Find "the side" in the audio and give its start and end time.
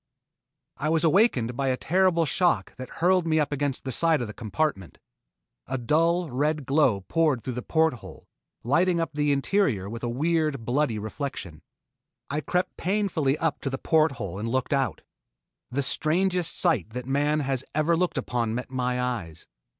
3.83-4.19